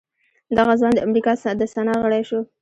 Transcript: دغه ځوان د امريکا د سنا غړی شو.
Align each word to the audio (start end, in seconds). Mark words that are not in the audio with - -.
دغه 0.57 0.73
ځوان 0.79 0.93
د 0.95 0.99
امريکا 1.07 1.33
د 1.59 1.61
سنا 1.73 1.93
غړی 2.03 2.23
شو. 2.29 2.39